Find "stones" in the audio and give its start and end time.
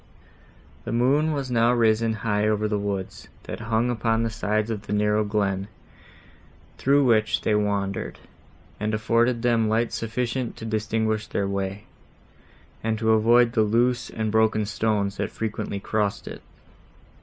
14.65-15.17